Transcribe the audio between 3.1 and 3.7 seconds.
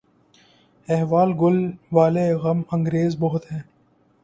بہت ہے